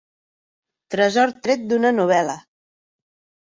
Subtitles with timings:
[0.95, 2.39] Tresor tret d'una novel·la.